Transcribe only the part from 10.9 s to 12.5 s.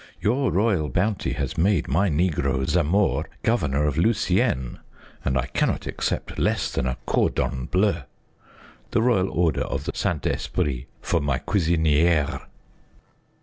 for my cuisiniere."